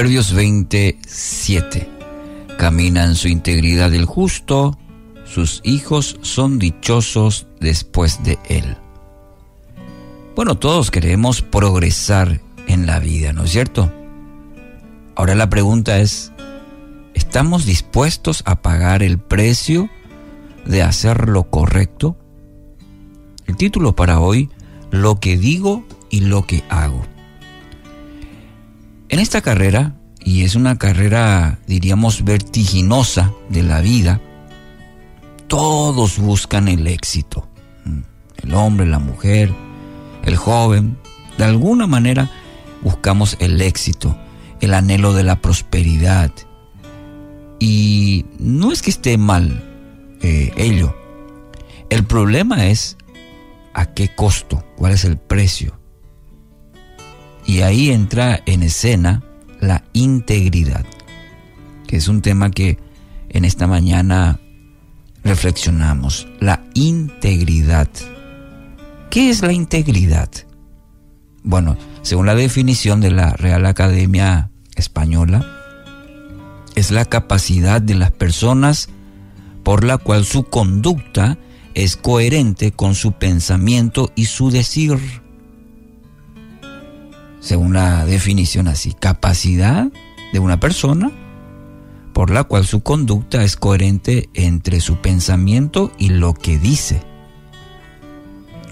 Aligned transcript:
Proverbios 0.00 0.32
27. 0.32 1.86
Camina 2.56 3.04
en 3.04 3.14
su 3.14 3.28
integridad 3.28 3.92
el 3.92 4.06
justo, 4.06 4.78
sus 5.26 5.60
hijos 5.62 6.18
son 6.22 6.58
dichosos 6.58 7.48
después 7.60 8.24
de 8.24 8.38
él. 8.48 8.78
Bueno, 10.34 10.56
todos 10.56 10.90
queremos 10.90 11.42
progresar 11.42 12.40
en 12.66 12.86
la 12.86 12.98
vida, 12.98 13.34
¿no 13.34 13.44
es 13.44 13.50
cierto? 13.50 13.92
Ahora 15.16 15.34
la 15.34 15.50
pregunta 15.50 15.98
es, 15.98 16.32
¿estamos 17.12 17.66
dispuestos 17.66 18.42
a 18.46 18.62
pagar 18.62 19.02
el 19.02 19.18
precio 19.18 19.90
de 20.64 20.82
hacer 20.82 21.28
lo 21.28 21.50
correcto? 21.50 22.16
El 23.46 23.58
título 23.58 23.94
para 23.94 24.18
hoy, 24.18 24.48
Lo 24.90 25.20
que 25.20 25.36
digo 25.36 25.84
y 26.08 26.20
lo 26.20 26.46
que 26.46 26.64
hago. 26.70 27.04
En 29.10 29.18
esta 29.18 29.40
carrera, 29.40 29.96
y 30.24 30.44
es 30.44 30.54
una 30.54 30.78
carrera, 30.78 31.58
diríamos, 31.66 32.24
vertiginosa 32.24 33.32
de 33.48 33.62
la 33.62 33.80
vida, 33.80 34.20
todos 35.48 36.18
buscan 36.18 36.68
el 36.68 36.86
éxito. 36.86 37.48
El 38.42 38.54
hombre, 38.54 38.86
la 38.86 38.98
mujer, 38.98 39.52
el 40.24 40.36
joven, 40.36 40.96
de 41.36 41.44
alguna 41.44 41.86
manera 41.86 42.30
buscamos 42.82 43.36
el 43.40 43.60
éxito, 43.60 44.16
el 44.60 44.74
anhelo 44.74 45.12
de 45.12 45.24
la 45.24 45.36
prosperidad. 45.40 46.30
Y 47.58 48.26
no 48.38 48.72
es 48.72 48.82
que 48.82 48.90
esté 48.90 49.18
mal 49.18 49.62
eh, 50.22 50.52
ello. 50.56 50.94
El 51.90 52.04
problema 52.04 52.66
es 52.66 52.96
a 53.74 53.86
qué 53.86 54.14
costo, 54.14 54.64
cuál 54.76 54.92
es 54.92 55.04
el 55.04 55.18
precio. 55.18 55.78
Y 57.46 57.62
ahí 57.62 57.90
entra 57.90 58.40
en 58.46 58.62
escena 58.62 59.22
la 59.60 59.84
integridad, 59.92 60.84
que 61.86 61.96
es 61.96 62.08
un 62.08 62.22
tema 62.22 62.50
que 62.50 62.78
en 63.28 63.44
esta 63.44 63.66
mañana 63.66 64.40
reflexionamos. 65.24 66.26
La 66.40 66.64
integridad. 66.74 67.88
¿Qué 69.10 69.30
es 69.30 69.42
la 69.42 69.52
integridad? 69.52 70.30
Bueno, 71.42 71.76
según 72.02 72.26
la 72.26 72.34
definición 72.34 73.00
de 73.00 73.10
la 73.10 73.32
Real 73.32 73.66
Academia 73.66 74.50
Española, 74.76 75.46
es 76.74 76.90
la 76.90 77.04
capacidad 77.04 77.82
de 77.82 77.94
las 77.94 78.10
personas 78.12 78.88
por 79.62 79.84
la 79.84 79.98
cual 79.98 80.24
su 80.24 80.44
conducta 80.44 81.38
es 81.74 81.96
coherente 81.96 82.72
con 82.72 82.94
su 82.94 83.12
pensamiento 83.12 84.10
y 84.14 84.26
su 84.26 84.50
decir 84.50 84.98
según 87.40 87.72
la 87.72 88.04
definición 88.04 88.68
así, 88.68 88.92
capacidad 88.92 89.88
de 90.32 90.38
una 90.38 90.60
persona 90.60 91.10
por 92.12 92.30
la 92.30 92.44
cual 92.44 92.66
su 92.66 92.82
conducta 92.82 93.42
es 93.44 93.56
coherente 93.56 94.28
entre 94.34 94.80
su 94.80 94.96
pensamiento 94.96 95.90
y 95.98 96.10
lo 96.10 96.34
que 96.34 96.58
dice. 96.58 97.02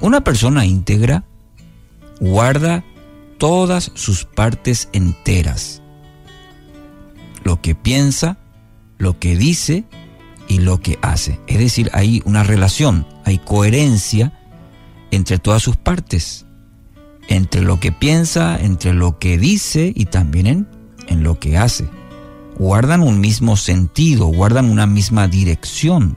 Una 0.00 0.22
persona 0.22 0.66
íntegra 0.66 1.24
guarda 2.20 2.84
todas 3.38 3.90
sus 3.94 4.24
partes 4.24 4.88
enteras, 4.92 5.82
lo 7.42 7.60
que 7.62 7.74
piensa, 7.74 8.38
lo 8.98 9.18
que 9.18 9.36
dice 9.36 9.84
y 10.48 10.58
lo 10.58 10.80
que 10.80 10.98
hace. 11.02 11.40
Es 11.46 11.58
decir, 11.58 11.90
hay 11.94 12.22
una 12.24 12.42
relación, 12.42 13.06
hay 13.24 13.38
coherencia 13.38 14.32
entre 15.10 15.38
todas 15.38 15.62
sus 15.62 15.76
partes 15.76 16.44
entre 17.28 17.62
lo 17.62 17.78
que 17.78 17.92
piensa, 17.92 18.58
entre 18.58 18.94
lo 18.94 19.18
que 19.18 19.38
dice 19.38 19.92
y 19.94 20.06
también 20.06 20.66
en, 21.06 21.22
lo 21.22 21.38
que 21.38 21.58
hace. 21.58 21.88
Guardan 22.58 23.02
un 23.02 23.20
mismo 23.20 23.56
sentido, 23.56 24.26
guardan 24.26 24.70
una 24.70 24.86
misma 24.86 25.28
dirección. 25.28 26.16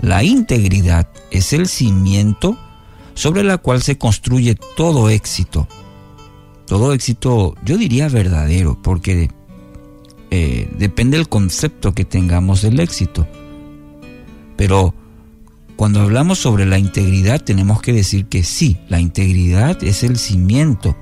La 0.00 0.22
integridad 0.22 1.08
es 1.30 1.52
el 1.52 1.66
cimiento 1.66 2.56
sobre 3.14 3.42
la 3.42 3.58
cual 3.58 3.82
se 3.82 3.98
construye 3.98 4.56
todo 4.76 5.08
éxito. 5.08 5.66
Todo 6.66 6.92
éxito, 6.92 7.54
yo 7.64 7.76
diría 7.76 8.08
verdadero, 8.08 8.80
porque 8.82 9.30
eh, 10.30 10.70
depende 10.78 11.16
del 11.16 11.28
concepto 11.28 11.94
que 11.94 12.04
tengamos 12.04 12.62
del 12.62 12.80
éxito. 12.80 13.26
Pero 14.56 14.94
cuando 15.76 16.00
hablamos 16.00 16.38
sobre 16.38 16.66
la 16.66 16.78
integridad 16.78 17.42
tenemos 17.42 17.82
que 17.82 17.92
decir 17.92 18.26
que 18.26 18.44
sí, 18.44 18.78
la 18.88 19.00
integridad 19.00 19.82
es 19.82 20.04
el 20.04 20.18
cimiento 20.18 20.96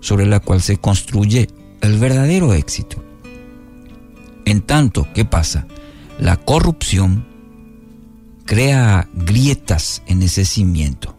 sobre 0.00 0.26
la 0.26 0.40
cual 0.40 0.60
se 0.60 0.78
construye 0.78 1.48
el 1.80 1.98
verdadero 1.98 2.52
éxito. 2.54 3.02
En 4.44 4.62
tanto, 4.62 5.06
¿qué 5.14 5.24
pasa? 5.24 5.66
La 6.18 6.36
corrupción 6.36 7.26
crea 8.44 9.08
grietas 9.14 10.02
en 10.06 10.22
ese 10.22 10.44
cimiento 10.44 11.16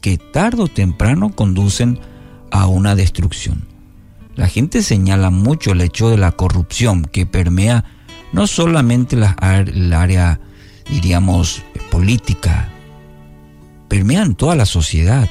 que 0.00 0.18
tarde 0.18 0.62
o 0.62 0.68
temprano 0.68 1.34
conducen 1.34 1.98
a 2.50 2.66
una 2.66 2.94
destrucción. 2.94 3.66
La 4.36 4.46
gente 4.48 4.82
señala 4.82 5.30
mucho 5.30 5.72
el 5.72 5.80
hecho 5.80 6.10
de 6.10 6.18
la 6.18 6.32
corrupción 6.32 7.02
que 7.02 7.26
permea 7.26 7.84
no 8.32 8.46
solamente 8.46 9.16
la, 9.16 9.34
el 9.66 9.92
área, 9.92 10.40
diríamos, 10.90 11.62
política, 11.96 12.68
permean 13.88 14.34
toda 14.34 14.54
la 14.54 14.66
sociedad. 14.66 15.30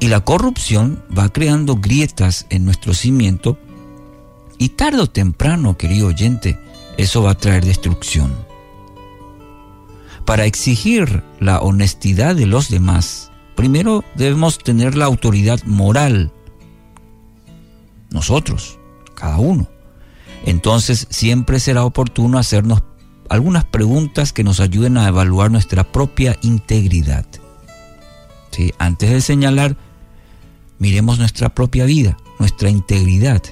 Y 0.00 0.08
la 0.08 0.20
corrupción 0.20 1.04
va 1.16 1.28
creando 1.28 1.76
grietas 1.76 2.46
en 2.48 2.64
nuestro 2.64 2.94
cimiento 2.94 3.58
y 4.56 4.70
tarde 4.70 5.02
o 5.02 5.10
temprano, 5.10 5.76
querido 5.76 6.06
oyente, 6.06 6.58
eso 6.96 7.22
va 7.22 7.32
a 7.32 7.34
traer 7.34 7.66
destrucción. 7.66 8.34
Para 10.24 10.46
exigir 10.46 11.22
la 11.38 11.60
honestidad 11.60 12.34
de 12.34 12.46
los 12.46 12.70
demás, 12.70 13.30
primero 13.54 14.04
debemos 14.14 14.56
tener 14.56 14.96
la 14.96 15.04
autoridad 15.04 15.62
moral. 15.64 16.32
Nosotros, 18.10 18.78
cada 19.14 19.36
uno. 19.36 19.68
Entonces 20.46 21.06
siempre 21.10 21.60
será 21.60 21.84
oportuno 21.84 22.38
hacernos 22.38 22.82
algunas 23.32 23.64
preguntas 23.64 24.34
que 24.34 24.44
nos 24.44 24.60
ayuden 24.60 24.98
a 24.98 25.08
evaluar 25.08 25.50
nuestra 25.50 25.84
propia 25.84 26.36
integridad. 26.42 27.24
¿Sí? 28.50 28.74
Antes 28.76 29.08
de 29.08 29.22
señalar, 29.22 29.74
miremos 30.78 31.18
nuestra 31.18 31.48
propia 31.48 31.86
vida, 31.86 32.18
nuestra 32.38 32.68
integridad. 32.68 33.42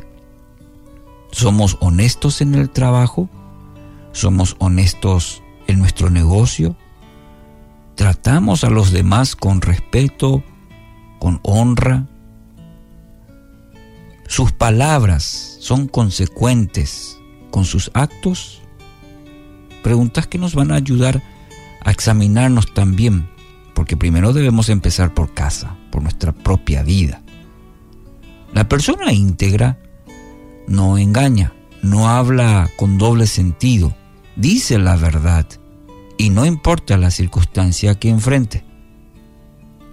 ¿Somos 1.32 1.78
honestos 1.80 2.42
en 2.42 2.54
el 2.56 2.68
trabajo? 2.68 3.30
¿Somos 4.12 4.54
honestos 4.58 5.42
en 5.66 5.78
nuestro 5.78 6.10
negocio? 6.10 6.76
¿Tratamos 7.94 8.64
a 8.64 8.68
los 8.68 8.90
demás 8.90 9.34
con 9.34 9.62
respeto, 9.62 10.44
con 11.18 11.40
honra? 11.42 12.06
¿Sus 14.28 14.52
palabras 14.52 15.56
son 15.58 15.88
consecuentes 15.88 17.18
con 17.50 17.64
sus 17.64 17.90
actos? 17.94 18.60
Preguntas 19.82 20.26
que 20.26 20.38
nos 20.38 20.54
van 20.54 20.72
a 20.72 20.76
ayudar 20.76 21.22
a 21.82 21.90
examinarnos 21.90 22.72
también, 22.74 23.28
porque 23.74 23.96
primero 23.96 24.32
debemos 24.32 24.68
empezar 24.68 25.14
por 25.14 25.32
casa, 25.34 25.76
por 25.90 26.02
nuestra 26.02 26.32
propia 26.32 26.82
vida. 26.82 27.22
La 28.52 28.68
persona 28.68 29.12
íntegra 29.12 29.78
no 30.66 30.98
engaña, 30.98 31.52
no 31.82 32.08
habla 32.08 32.68
con 32.76 32.98
doble 32.98 33.26
sentido, 33.26 33.94
dice 34.36 34.78
la 34.78 34.96
verdad 34.96 35.46
y 36.18 36.30
no 36.30 36.44
importa 36.44 36.96
la 36.96 37.10
circunstancia 37.10 37.94
que 37.94 38.10
enfrente. 38.10 38.64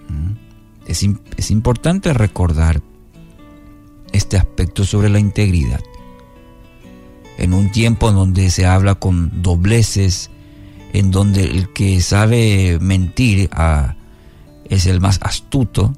¿Mm? 0.08 0.32
Es, 0.86 1.06
es 1.36 1.50
importante 1.50 2.12
recordar 2.12 2.82
este 4.12 4.36
aspecto 4.36 4.84
sobre 4.84 5.08
la 5.08 5.18
integridad 5.18 5.80
en 7.38 7.54
un 7.54 7.70
tiempo 7.70 8.08
en 8.10 8.16
donde 8.16 8.50
se 8.50 8.66
habla 8.66 8.96
con 8.96 9.42
dobleces, 9.42 10.30
en 10.92 11.10
donde 11.10 11.44
el 11.44 11.72
que 11.72 12.00
sabe 12.00 12.78
mentir 12.80 13.48
ah, 13.52 13.94
es 14.68 14.86
el 14.86 15.00
más 15.00 15.18
astuto, 15.22 15.94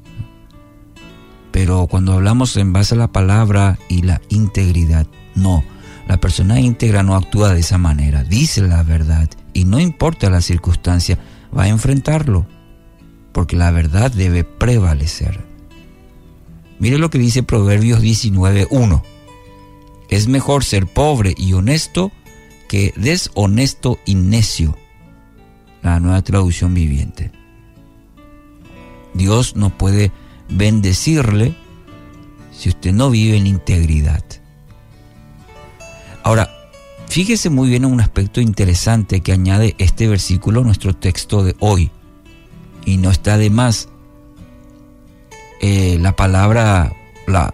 pero 1.50 1.86
cuando 1.88 2.12
hablamos 2.12 2.56
en 2.56 2.72
base 2.72 2.94
a 2.94 2.98
la 2.98 3.08
palabra 3.08 3.78
y 3.88 4.02
la 4.02 4.20
integridad, 4.28 5.06
no, 5.34 5.64
la 6.06 6.18
persona 6.18 6.60
íntegra 6.60 7.02
no 7.02 7.16
actúa 7.16 7.54
de 7.54 7.60
esa 7.60 7.78
manera, 7.78 8.22
dice 8.22 8.62
la 8.62 8.82
verdad 8.82 9.28
y 9.52 9.64
no 9.64 9.80
importa 9.80 10.30
la 10.30 10.40
circunstancia, 10.42 11.18
va 11.56 11.64
a 11.64 11.68
enfrentarlo, 11.68 12.46
porque 13.32 13.56
la 13.56 13.70
verdad 13.70 14.12
debe 14.12 14.44
prevalecer. 14.44 15.40
Mire 16.78 16.98
lo 16.98 17.10
que 17.10 17.18
dice 17.18 17.42
Proverbios 17.42 18.02
19.1. 18.02 19.02
Es 20.10 20.26
mejor 20.26 20.64
ser 20.64 20.86
pobre 20.86 21.34
y 21.36 21.52
honesto 21.52 22.10
que 22.68 22.92
deshonesto 22.96 23.98
y 24.04 24.16
necio. 24.16 24.76
La 25.82 26.00
nueva 26.00 26.22
traducción 26.22 26.74
viviente. 26.74 27.30
Dios 29.14 29.56
no 29.56 29.76
puede 29.76 30.12
bendecirle 30.48 31.54
si 32.52 32.68
usted 32.68 32.92
no 32.92 33.10
vive 33.10 33.36
en 33.36 33.46
integridad. 33.46 34.22
Ahora, 36.22 36.50
fíjese 37.08 37.48
muy 37.48 37.70
bien 37.70 37.84
en 37.84 37.92
un 37.92 38.00
aspecto 38.00 38.40
interesante 38.40 39.20
que 39.20 39.32
añade 39.32 39.74
este 39.78 40.06
versículo 40.08 40.60
a 40.60 40.64
nuestro 40.64 40.94
texto 40.94 41.42
de 41.42 41.56
hoy. 41.60 41.90
Y 42.84 42.96
no 42.96 43.10
está 43.10 43.38
de 43.38 43.50
más 43.50 43.88
eh, 45.60 45.98
la 46.00 46.16
palabra 46.16 46.92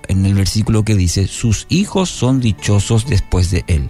en 0.08 0.24
el 0.24 0.34
versículo 0.34 0.84
que 0.84 0.94
dice, 0.94 1.26
sus 1.26 1.66
hijos 1.68 2.08
son 2.08 2.40
dichosos 2.40 3.06
después 3.06 3.50
de 3.50 3.64
él. 3.66 3.88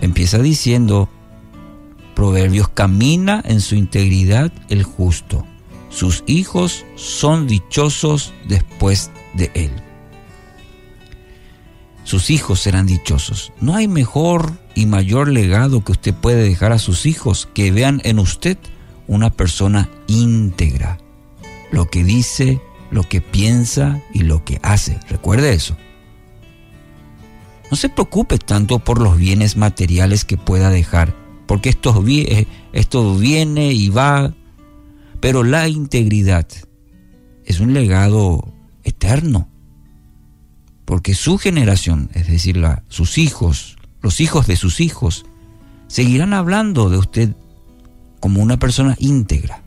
Empieza 0.00 0.38
diciendo, 0.38 1.08
Proverbios, 2.14 2.68
camina 2.68 3.42
en 3.44 3.60
su 3.60 3.74
integridad 3.74 4.52
el 4.68 4.82
justo. 4.82 5.46
Sus 5.90 6.24
hijos 6.26 6.84
son 6.94 7.46
dichosos 7.46 8.32
después 8.48 9.10
de 9.34 9.50
él. 9.54 9.70
Sus 12.04 12.30
hijos 12.30 12.60
serán 12.60 12.86
dichosos. 12.86 13.52
No 13.60 13.74
hay 13.74 13.88
mejor 13.88 14.52
y 14.74 14.86
mayor 14.86 15.28
legado 15.28 15.82
que 15.82 15.92
usted 15.92 16.14
puede 16.14 16.42
dejar 16.42 16.72
a 16.72 16.78
sus 16.78 17.04
hijos 17.04 17.48
que 17.52 17.70
vean 17.70 18.00
en 18.04 18.18
usted 18.18 18.58
una 19.06 19.30
persona 19.30 19.90
íntegra. 20.06 20.98
Lo 21.72 21.90
que 21.90 22.04
dice, 22.04 22.60
lo 22.90 23.02
que 23.02 23.20
piensa 23.20 24.00
y 24.12 24.20
lo 24.20 24.44
que 24.44 24.58
hace. 24.62 24.98
Recuerde 25.08 25.52
eso. 25.52 25.76
No 27.70 27.76
se 27.76 27.88
preocupe 27.88 28.38
tanto 28.38 28.78
por 28.78 29.00
los 29.00 29.16
bienes 29.16 29.56
materiales 29.56 30.24
que 30.24 30.36
pueda 30.36 30.70
dejar, 30.70 31.14
porque 31.46 31.68
esto, 31.68 32.04
esto 32.72 33.16
viene 33.16 33.72
y 33.72 33.88
va, 33.88 34.32
pero 35.20 35.42
la 35.42 35.68
integridad 35.68 36.46
es 37.44 37.60
un 37.60 37.74
legado 37.74 38.52
eterno, 38.84 39.48
porque 40.84 41.14
su 41.14 41.38
generación, 41.38 42.08
es 42.14 42.28
decir, 42.28 42.64
sus 42.88 43.18
hijos, 43.18 43.76
los 44.00 44.20
hijos 44.20 44.46
de 44.46 44.56
sus 44.56 44.80
hijos, 44.80 45.26
seguirán 45.88 46.34
hablando 46.34 46.88
de 46.88 46.98
usted 46.98 47.36
como 48.20 48.42
una 48.42 48.58
persona 48.58 48.94
íntegra. 48.98 49.62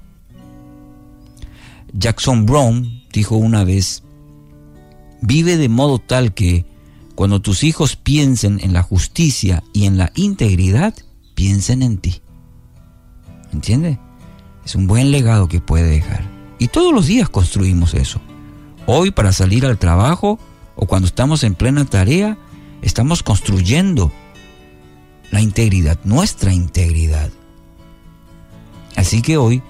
Jackson 1.94 2.45
Brown 2.45 2.99
dijo 3.12 3.36
una 3.36 3.64
vez, 3.64 4.04
vive 5.22 5.58
de 5.58 5.70
modo 5.70 6.00
tal 6.00 6.34
que 6.34 6.66
cuando 7.16 7.42
tus 7.42 7.64
hijos 7.64 7.96
piensen 7.96 8.60
en 8.62 8.74
la 8.74 8.84
justicia 8.84 9.64
y 9.74 9.86
en 9.86 9.98
la 9.98 10.12
integridad, 10.16 10.94
piensen 11.36 11.82
en 11.82 11.98
ti. 11.98 12.22
¿Entiende? 13.52 14.00
Es 14.66 14.76
un 14.76 14.88
buen 14.88 15.12
legado 15.12 15.48
que 15.48 15.60
puede 15.60 15.90
dejar. 15.90 16.24
Y 16.60 16.68
todos 16.68 16.94
los 16.94 17.08
días 17.08 17.30
construimos 17.30 17.94
eso. 17.94 18.22
Hoy 18.86 19.12
para 19.12 19.34
salir 19.34 19.66
al 19.66 19.78
trabajo 19.78 20.40
o 20.76 20.86
cuando 20.86 21.08
estamos 21.08 21.44
en 21.44 21.56
plena 21.56 21.86
tarea, 21.86 22.38
estamos 22.82 23.24
construyendo 23.24 24.12
la 25.32 25.42
integridad, 25.42 26.00
nuestra 26.04 26.54
integridad. 26.54 27.30
Así 28.96 29.22
que 29.22 29.38
hoy 29.38 29.62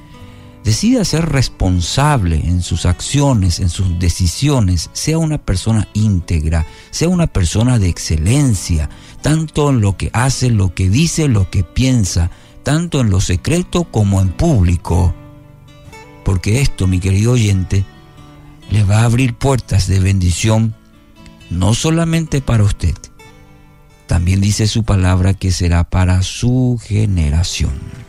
decida 0.70 1.04
ser 1.04 1.28
responsable 1.28 2.36
en 2.36 2.62
sus 2.62 2.86
acciones, 2.86 3.60
en 3.60 3.70
sus 3.70 3.98
decisiones, 3.98 4.92
sea 4.94 5.18
una 5.18 5.40
persona 5.40 5.88
íntegra, 5.96 6.68
sea 6.92 7.10
una 7.10 7.26
persona 7.26 7.80
de 7.80 7.90
excelencia, 7.90 8.88
tanto 9.24 9.72
en 9.72 9.82
lo 9.82 9.98
que 9.98 10.12
hace, 10.14 10.52
lo 10.52 10.76
que 10.76 10.88
dice, 10.88 11.28
lo 11.28 11.50
que 11.50 11.64
piensa, 11.64 12.30
tanto 12.62 13.02
en 13.02 13.10
lo 13.10 13.20
secreto 13.20 13.86
como 13.86 14.22
en 14.22 14.30
público. 14.30 15.16
Porque 16.24 16.62
esto, 16.62 16.86
mi 16.86 17.00
querido 17.00 17.32
oyente, 17.32 17.84
le 18.70 18.84
va 18.84 19.00
a 19.00 19.06
abrir 19.06 19.34
puertas 19.34 19.88
de 19.88 20.00
bendición, 20.00 20.76
no 21.50 21.74
solamente 21.74 22.42
para 22.42 22.64
usted, 22.64 22.94
también 24.06 24.40
dice 24.40 24.68
su 24.68 24.84
palabra 24.84 25.34
que 25.34 25.52
será 25.52 25.84
para 25.84 26.22
su 26.22 26.80
generación. 26.80 28.09